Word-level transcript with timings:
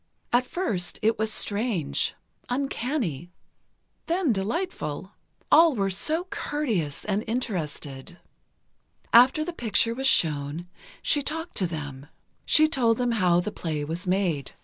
At 0.33 0.47
first, 0.47 0.97
it 1.03 1.19
was 1.19 1.31
strange, 1.31 2.15
uncanny, 2.49 3.29
then 4.07 4.33
delightful. 4.33 5.11
All 5.51 5.75
were 5.75 5.91
so 5.91 6.23
courteous 6.31 7.05
and 7.05 7.23
interested. 7.27 8.17
After 9.13 9.45
the 9.45 9.53
picture 9.53 9.93
was 9.93 10.07
shown, 10.07 10.67
she 11.03 11.21
talked 11.21 11.55
to 11.57 11.67
them. 11.67 12.07
She 12.47 12.67
told 12.67 12.97
them 12.97 13.11
how 13.11 13.41
the 13.41 13.51
play 13.51 13.85
was 13.85 14.07
made. 14.07 14.53